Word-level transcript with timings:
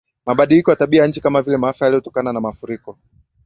Mabadiliko 0.25 0.71
ya 0.71 0.77
tabia 0.77 1.07
nchi 1.07 1.21
kama 1.21 1.41
vile 1.41 1.57
maafa 1.57 1.85
yaliyotokana 1.85 2.33
na 2.33 2.41
mafuriko 2.41 2.97